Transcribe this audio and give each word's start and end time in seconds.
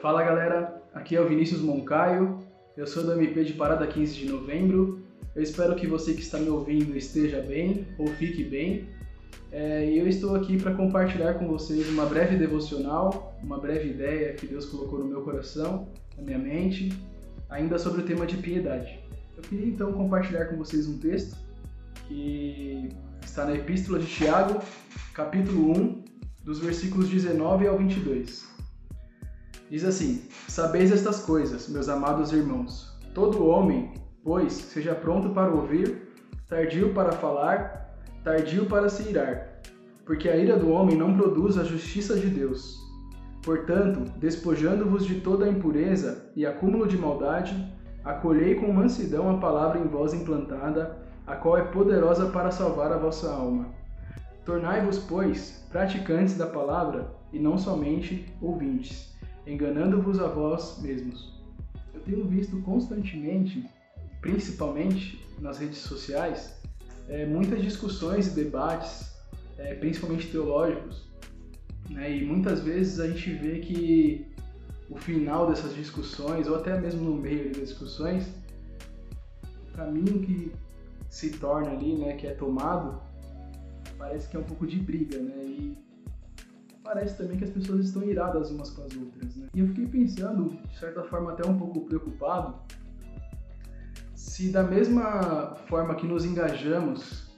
Fala 0.00 0.24
galera, 0.24 0.82
aqui 0.94 1.14
é 1.14 1.20
o 1.20 1.28
Vinícius 1.28 1.60
Moncaio, 1.60 2.38
eu 2.74 2.86
sou 2.86 3.04
do 3.04 3.12
MP 3.12 3.44
de 3.44 3.52
Parada 3.52 3.86
15 3.86 4.14
de 4.14 4.30
novembro. 4.30 5.04
Eu 5.36 5.42
espero 5.42 5.76
que 5.76 5.86
você 5.86 6.14
que 6.14 6.22
está 6.22 6.38
me 6.38 6.48
ouvindo 6.48 6.96
esteja 6.96 7.42
bem 7.42 7.86
ou 7.98 8.06
fique 8.06 8.42
bem. 8.42 8.88
É, 9.52 9.84
e 9.90 9.98
eu 9.98 10.08
estou 10.08 10.34
aqui 10.34 10.56
para 10.56 10.74
compartilhar 10.74 11.34
com 11.34 11.46
vocês 11.46 11.86
uma 11.90 12.06
breve 12.06 12.36
devocional, 12.36 13.38
uma 13.42 13.58
breve 13.58 13.90
ideia 13.90 14.32
que 14.32 14.46
Deus 14.46 14.64
colocou 14.64 15.00
no 15.00 15.04
meu 15.04 15.20
coração, 15.20 15.86
na 16.16 16.22
minha 16.22 16.38
mente, 16.38 16.98
ainda 17.50 17.78
sobre 17.78 18.00
o 18.00 18.04
tema 18.06 18.26
de 18.26 18.38
piedade. 18.38 18.98
Eu 19.36 19.42
queria 19.42 19.66
então 19.66 19.92
compartilhar 19.92 20.46
com 20.46 20.56
vocês 20.56 20.88
um 20.88 20.98
texto 20.98 21.36
que 22.08 22.88
está 23.22 23.44
na 23.44 23.54
Epístola 23.54 23.98
de 23.98 24.06
Tiago, 24.06 24.62
capítulo 25.12 25.78
1, 25.78 26.04
dos 26.42 26.58
versículos 26.58 27.06
19 27.10 27.66
ao 27.66 27.76
22. 27.76 28.49
Diz 29.70 29.84
assim: 29.84 30.24
Sabeis 30.48 30.90
estas 30.90 31.20
coisas, 31.20 31.68
meus 31.68 31.88
amados 31.88 32.32
irmãos. 32.32 32.98
Todo 33.14 33.46
homem, 33.46 33.92
pois, 34.24 34.52
seja 34.52 34.96
pronto 34.96 35.30
para 35.30 35.52
ouvir, 35.52 36.08
tardio 36.48 36.92
para 36.92 37.12
falar, 37.12 37.96
tardio 38.24 38.66
para 38.66 38.88
se 38.88 39.08
irar, 39.08 39.60
porque 40.04 40.28
a 40.28 40.36
ira 40.36 40.58
do 40.58 40.70
homem 40.70 40.96
não 40.96 41.16
produz 41.16 41.56
a 41.56 41.62
justiça 41.62 42.18
de 42.18 42.26
Deus. 42.26 42.80
Portanto, 43.44 44.12
despojando-vos 44.18 45.06
de 45.06 45.20
toda 45.20 45.44
a 45.44 45.48
impureza 45.48 46.30
e 46.34 46.44
acúmulo 46.44 46.88
de 46.88 46.98
maldade, 46.98 47.72
acolhei 48.04 48.56
com 48.56 48.72
mansidão 48.72 49.30
a 49.30 49.38
palavra 49.38 49.78
em 49.78 49.86
vós 49.86 50.12
implantada, 50.12 50.98
a 51.24 51.36
qual 51.36 51.56
é 51.56 51.62
poderosa 51.62 52.26
para 52.26 52.50
salvar 52.50 52.90
a 52.90 52.98
vossa 52.98 53.30
alma. 53.30 53.68
Tornai-vos, 54.44 54.98
pois, 54.98 55.64
praticantes 55.70 56.36
da 56.36 56.46
palavra 56.48 57.14
e 57.32 57.38
não 57.38 57.56
somente 57.56 58.34
ouvintes, 58.42 59.16
enganando-vos 59.46 60.18
a 60.18 60.26
vós 60.26 60.78
mesmos. 60.80 61.40
Eu 61.94 62.00
tenho 62.00 62.24
visto 62.26 62.60
constantemente, 62.62 63.68
principalmente 64.20 65.24
nas 65.40 65.58
redes 65.58 65.78
sociais, 65.78 66.60
é, 67.08 67.26
muitas 67.26 67.62
discussões 67.62 68.28
e 68.28 68.30
debates, 68.30 69.10
é, 69.58 69.74
principalmente 69.74 70.28
teológicos, 70.28 71.08
né? 71.88 72.16
e 72.16 72.24
muitas 72.24 72.60
vezes 72.60 73.00
a 73.00 73.08
gente 73.08 73.32
vê 73.32 73.58
que 73.58 74.26
o 74.88 74.96
final 74.96 75.48
dessas 75.48 75.74
discussões, 75.74 76.48
ou 76.48 76.56
até 76.56 76.78
mesmo 76.78 77.02
no 77.02 77.16
meio 77.16 77.48
das 77.48 77.68
discussões, 77.68 78.28
o 79.68 79.76
caminho 79.76 80.20
que 80.20 80.52
se 81.08 81.30
torna 81.30 81.70
ali, 81.70 81.94
né, 81.94 82.14
que 82.14 82.26
é 82.26 82.34
tomado, 82.34 83.00
parece 83.96 84.28
que 84.28 84.36
é 84.36 84.40
um 84.40 84.44
pouco 84.44 84.66
de 84.66 84.78
briga, 84.78 85.18
né? 85.18 85.44
E 85.44 85.89
parece 86.92 87.16
também 87.16 87.38
que 87.38 87.44
as 87.44 87.50
pessoas 87.50 87.86
estão 87.86 88.02
iradas 88.02 88.50
umas 88.50 88.70
com 88.70 88.82
as 88.82 88.96
outras, 88.96 89.36
né? 89.36 89.46
E 89.54 89.60
eu 89.60 89.68
fiquei 89.68 89.86
pensando, 89.86 90.58
de 90.68 90.76
certa 90.76 91.04
forma 91.04 91.30
até 91.30 91.48
um 91.48 91.56
pouco 91.56 91.82
preocupado, 91.82 92.54
se 94.12 94.50
da 94.50 94.64
mesma 94.64 95.54
forma 95.68 95.94
que 95.94 96.04
nos 96.04 96.24
engajamos 96.24 97.30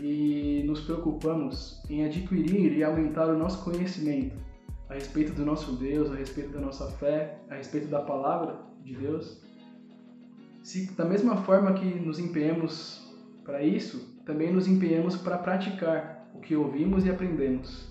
e 0.00 0.62
nos 0.64 0.82
preocupamos 0.82 1.82
em 1.90 2.04
adquirir 2.04 2.72
e 2.78 2.84
aumentar 2.84 3.26
o 3.26 3.36
nosso 3.36 3.64
conhecimento 3.64 4.36
a 4.88 4.94
respeito 4.94 5.32
do 5.32 5.44
nosso 5.44 5.72
Deus, 5.72 6.12
a 6.12 6.14
respeito 6.14 6.52
da 6.52 6.60
nossa 6.60 6.86
fé, 6.92 7.40
a 7.50 7.56
respeito 7.56 7.88
da 7.88 8.00
palavra 8.00 8.60
de 8.84 8.94
Deus, 8.94 9.40
se 10.62 10.88
da 10.92 11.04
mesma 11.04 11.38
forma 11.38 11.72
que 11.72 11.84
nos 11.84 12.20
empenhamos 12.20 13.12
para 13.44 13.60
isso, 13.60 14.16
também 14.24 14.52
nos 14.52 14.68
empenhamos 14.68 15.16
para 15.16 15.36
praticar 15.36 16.30
o 16.32 16.38
que 16.38 16.54
ouvimos 16.54 17.04
e 17.04 17.10
aprendemos. 17.10 17.90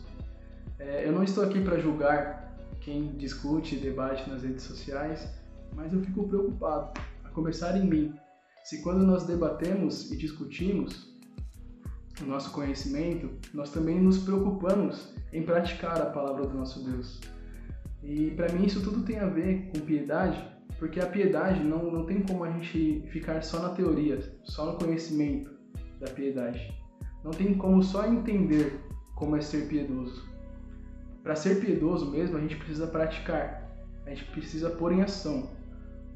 É, 0.79 1.05
eu 1.05 1.11
não 1.11 1.23
estou 1.23 1.43
aqui 1.43 1.61
para 1.61 1.77
julgar 1.77 2.55
quem 2.79 3.09
discute 3.17 3.75
e 3.75 3.79
debate 3.79 4.29
nas 4.29 4.43
redes 4.43 4.63
sociais, 4.63 5.27
mas 5.75 5.91
eu 5.93 6.01
fico 6.01 6.27
preocupado, 6.27 6.99
a 7.23 7.29
começar 7.29 7.77
em 7.77 7.85
mim. 7.85 8.13
Se 8.63 8.81
quando 8.81 9.05
nós 9.05 9.25
debatemos 9.25 10.09
e 10.11 10.15
discutimos 10.15 11.09
o 12.21 12.25
nosso 12.25 12.51
conhecimento, 12.51 13.29
nós 13.53 13.71
também 13.71 13.99
nos 13.99 14.19
preocupamos 14.19 15.13
em 15.33 15.43
praticar 15.43 16.01
a 16.01 16.05
palavra 16.05 16.47
do 16.47 16.57
nosso 16.57 16.83
Deus. 16.83 17.19
E 18.01 18.31
para 18.31 18.51
mim 18.53 18.65
isso 18.65 18.81
tudo 18.81 19.03
tem 19.03 19.19
a 19.19 19.27
ver 19.27 19.69
com 19.71 19.81
piedade, 19.81 20.41
porque 20.77 20.99
a 21.01 21.05
piedade 21.05 21.61
não, 21.61 21.91
não 21.91 22.05
tem 22.05 22.21
como 22.21 22.45
a 22.45 22.51
gente 22.51 23.03
ficar 23.11 23.43
só 23.43 23.59
na 23.59 23.69
teoria, 23.69 24.19
só 24.43 24.71
no 24.71 24.77
conhecimento 24.77 25.51
da 25.99 26.09
piedade. 26.09 26.73
Não 27.23 27.31
tem 27.31 27.53
como 27.53 27.83
só 27.83 28.07
entender 28.07 28.79
como 29.15 29.35
é 29.35 29.41
ser 29.41 29.67
piedoso. 29.67 30.29
Para 31.29 31.35
ser 31.35 31.59
piedoso 31.61 32.09
mesmo, 32.09 32.37
a 32.37 32.41
gente 32.41 32.55
precisa 32.55 32.87
praticar, 32.87 33.71
a 34.03 34.09
gente 34.09 34.25
precisa 34.31 34.67
pôr 34.67 34.93
em 34.93 35.03
ação 35.03 35.51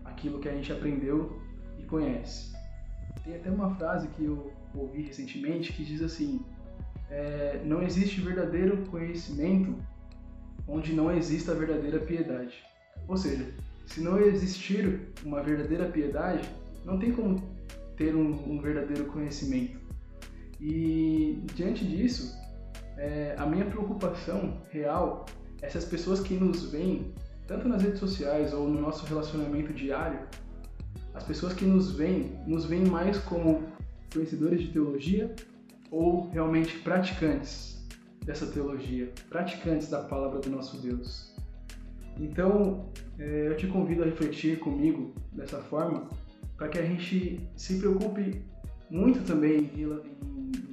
aquilo 0.03 0.39
que 0.39 0.49
a 0.49 0.51
gente 0.51 0.73
aprendeu 0.73 1.39
e 1.77 1.83
conhece. 1.83 2.51
Tem 3.23 3.35
até 3.35 3.51
uma 3.51 3.75
frase 3.75 4.07
que 4.07 4.25
eu 4.25 4.51
ouvi 4.73 5.03
recentemente 5.03 5.71
que 5.71 5.85
diz 5.85 6.01
assim: 6.01 6.43
é, 7.11 7.61
não 7.63 7.83
existe 7.83 8.21
verdadeiro 8.21 8.87
conhecimento 8.87 9.75
onde 10.67 10.93
não 10.93 11.15
exista 11.15 11.51
a 11.51 11.55
verdadeira 11.55 11.99
piedade. 11.99 12.63
Ou 13.07 13.15
seja, 13.15 13.53
se 13.85 14.01
não 14.01 14.19
existir 14.19 15.13
uma 15.23 15.43
verdadeira 15.43 15.85
piedade, 15.89 16.49
não 16.83 16.97
tem 16.97 17.11
como 17.11 17.39
ter 17.95 18.15
um, 18.15 18.31
um 18.51 18.59
verdadeiro 18.59 19.05
conhecimento. 19.05 19.79
E 20.59 21.39
diante 21.53 21.85
disso, 21.85 22.35
é, 22.97 23.35
a 23.37 23.45
minha 23.45 23.65
preocupação 23.65 24.61
real 24.69 25.25
é 25.61 25.69
se 25.69 25.77
as 25.77 25.85
pessoas 25.85 26.19
que 26.19 26.33
nos 26.33 26.71
veem, 26.71 27.13
tanto 27.47 27.67
nas 27.67 27.81
redes 27.81 27.99
sociais 27.99 28.53
ou 28.53 28.67
no 28.67 28.81
nosso 28.81 29.05
relacionamento 29.05 29.73
diário, 29.73 30.19
as 31.13 31.23
pessoas 31.23 31.53
que 31.53 31.65
nos 31.65 31.91
veem, 31.91 32.37
nos 32.45 32.65
veem 32.65 32.85
mais 32.85 33.17
como 33.17 33.63
conhecedores 34.11 34.61
de 34.61 34.67
teologia 34.69 35.33
ou 35.91 36.29
realmente 36.29 36.79
praticantes 36.79 37.87
dessa 38.25 38.47
teologia, 38.47 39.11
praticantes 39.29 39.89
da 39.89 40.01
palavra 40.01 40.39
do 40.39 40.49
nosso 40.49 40.77
Deus. 40.81 41.33
Então, 42.19 42.85
é, 43.19 43.47
eu 43.47 43.57
te 43.57 43.67
convido 43.67 44.03
a 44.03 44.05
refletir 44.05 44.59
comigo 44.59 45.13
dessa 45.31 45.59
forma, 45.59 46.07
para 46.55 46.67
que 46.67 46.79
a 46.79 46.85
gente 46.85 47.41
se 47.55 47.79
preocupe 47.79 48.41
muito 48.89 49.25
também 49.25 49.71
em, 49.75 49.81
em 49.81 50.72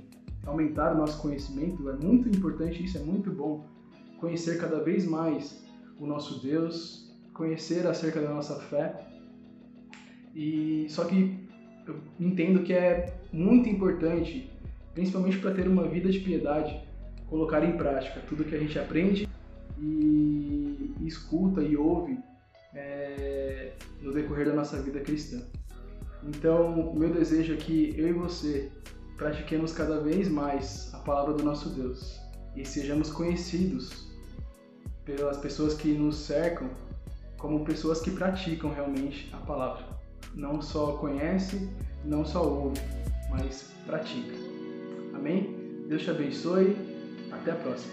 aumentar 0.50 0.94
o 0.94 0.98
nosso 0.98 1.20
conhecimento. 1.20 1.88
É 1.88 1.92
muito 1.94 2.28
importante 2.28 2.84
isso, 2.84 2.98
é 2.98 3.00
muito 3.00 3.30
bom 3.30 3.64
conhecer 4.18 4.60
cada 4.60 4.82
vez 4.82 5.06
mais 5.06 5.64
o 5.98 6.06
nosso 6.06 6.42
Deus, 6.42 7.10
conhecer 7.32 7.86
acerca 7.86 8.20
da 8.20 8.28
nossa 8.28 8.56
fé. 8.60 9.06
E 10.34 10.86
só 10.88 11.04
que 11.04 11.38
eu 11.86 12.00
entendo 12.18 12.62
que 12.62 12.72
é 12.72 13.14
muito 13.32 13.68
importante, 13.68 14.50
principalmente 14.94 15.38
para 15.38 15.52
ter 15.52 15.66
uma 15.66 15.88
vida 15.88 16.10
de 16.10 16.20
piedade, 16.20 16.80
colocar 17.28 17.64
em 17.64 17.76
prática 17.76 18.20
tudo 18.28 18.44
que 18.44 18.54
a 18.54 18.58
gente 18.58 18.78
aprende 18.78 19.28
e 19.78 20.92
escuta 21.00 21.62
e 21.62 21.76
ouve 21.76 22.18
é, 22.74 23.72
no 24.02 24.12
decorrer 24.12 24.46
da 24.46 24.54
nossa 24.54 24.80
vida 24.82 25.00
cristã. 25.00 25.40
Então, 26.22 26.90
o 26.90 26.98
meu 26.98 27.10
desejo 27.10 27.54
é 27.54 27.56
que 27.56 27.94
eu 27.96 28.08
e 28.08 28.12
você 28.12 28.70
pratiquemos 29.20 29.70
cada 29.74 30.00
vez 30.00 30.30
mais 30.30 30.88
a 30.94 30.98
palavra 30.98 31.34
do 31.34 31.44
nosso 31.44 31.68
Deus 31.68 32.18
e 32.56 32.64
sejamos 32.64 33.10
conhecidos 33.10 34.08
pelas 35.04 35.36
pessoas 35.36 35.74
que 35.74 35.88
nos 35.92 36.16
cercam 36.16 36.70
como 37.36 37.62
pessoas 37.62 38.00
que 38.00 38.10
praticam 38.10 38.72
realmente 38.72 39.28
a 39.34 39.36
palavra. 39.36 39.84
Não 40.34 40.62
só 40.62 40.92
conhece, 40.92 41.68
não 42.02 42.24
só 42.24 42.42
ouve, 42.42 42.80
mas 43.28 43.70
pratica. 43.84 44.34
Amém? 45.14 45.84
Deus 45.86 46.02
te 46.02 46.10
abençoe. 46.10 46.74
Até 47.30 47.52
a 47.52 47.56
próxima. 47.56 47.92